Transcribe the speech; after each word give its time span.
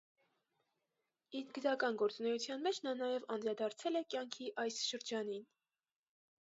Իր 1.39 1.51
գրական 1.57 1.99
գործունեության 2.03 2.65
մեջ 2.69 2.81
նա 2.89 2.95
նաև 3.03 3.31
անդրադարձել 3.37 4.01
է 4.01 4.03
կյանքի 4.17 4.53
այս 4.65 4.83
շրջանին։ 4.89 5.47